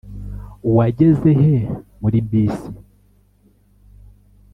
[0.75, 1.55] wageze he
[2.01, 2.69] muri bisi?